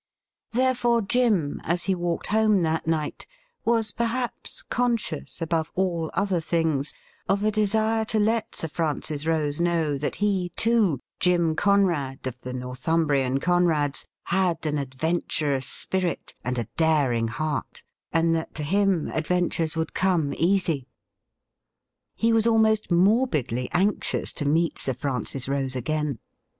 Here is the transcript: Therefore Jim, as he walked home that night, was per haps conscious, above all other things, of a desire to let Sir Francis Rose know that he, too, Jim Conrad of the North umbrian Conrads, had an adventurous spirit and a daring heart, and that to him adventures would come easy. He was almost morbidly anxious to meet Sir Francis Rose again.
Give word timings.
Therefore 0.53 1.03
Jim, 1.03 1.61
as 1.63 1.83
he 1.83 1.93
walked 1.93 2.25
home 2.33 2.63
that 2.63 2.87
night, 2.87 3.27
was 3.63 3.91
per 3.91 4.05
haps 4.05 4.63
conscious, 4.63 5.43
above 5.43 5.71
all 5.75 6.09
other 6.15 6.39
things, 6.41 6.91
of 7.29 7.43
a 7.43 7.51
desire 7.51 8.03
to 8.05 8.17
let 8.17 8.55
Sir 8.55 8.67
Francis 8.67 9.27
Rose 9.27 9.61
know 9.61 9.99
that 9.99 10.15
he, 10.15 10.49
too, 10.55 10.99
Jim 11.19 11.55
Conrad 11.55 12.25
of 12.25 12.41
the 12.41 12.51
North 12.51 12.87
umbrian 12.87 13.39
Conrads, 13.39 14.07
had 14.23 14.65
an 14.65 14.79
adventurous 14.79 15.67
spirit 15.67 16.33
and 16.43 16.57
a 16.57 16.65
daring 16.77 17.27
heart, 17.27 17.83
and 18.11 18.33
that 18.35 18.55
to 18.55 18.63
him 18.63 19.07
adventures 19.13 19.77
would 19.77 19.93
come 19.93 20.33
easy. 20.33 20.87
He 22.15 22.33
was 22.33 22.47
almost 22.47 22.89
morbidly 22.89 23.69
anxious 23.71 24.33
to 24.33 24.45
meet 24.45 24.79
Sir 24.79 24.95
Francis 24.95 25.47
Rose 25.47 25.75
again. 25.75 26.17